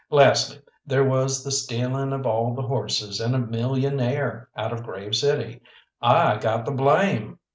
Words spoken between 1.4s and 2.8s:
the stealing of all the